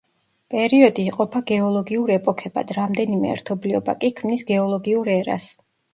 [0.53, 5.47] პერიოდი იყოფა გეოლოგიურ ეპოქებად; რამდენიმე ერთობლიობა კი ქმნის გეოლოგიურ ერას.